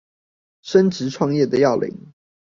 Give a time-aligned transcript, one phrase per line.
[0.63, 1.93] 升職創業的要領